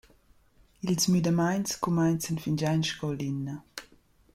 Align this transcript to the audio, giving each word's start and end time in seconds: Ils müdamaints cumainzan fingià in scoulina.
Ils 0.87 1.03
müdamaints 1.11 1.71
cumainzan 1.83 2.41
fingià 2.43 2.69
in 2.77 2.85
scoulina. 2.93 3.55